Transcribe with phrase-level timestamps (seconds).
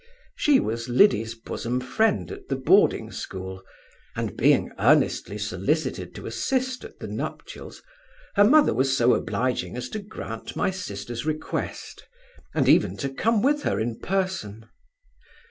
[0.35, 3.63] She was Liddy's bosom friend at the boarding school,
[4.15, 7.83] and being earnestly sollicited to assist at the nuptials,
[8.33, 12.07] her mother was so obliging as to grant my sister's request,
[12.55, 14.65] and even to come with her in person.